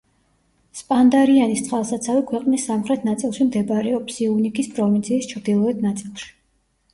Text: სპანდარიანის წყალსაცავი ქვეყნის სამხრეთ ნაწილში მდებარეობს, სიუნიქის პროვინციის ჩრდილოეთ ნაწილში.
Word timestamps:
სპანდარიანის 0.77 1.59
წყალსაცავი 1.67 2.23
ქვეყნის 2.31 2.65
სამხრეთ 2.69 3.05
ნაწილში 3.09 3.47
მდებარეობს, 3.51 4.17
სიუნიქის 4.23 4.71
პროვინციის 4.79 5.31
ჩრდილოეთ 5.35 5.85
ნაწილში. 5.91 6.27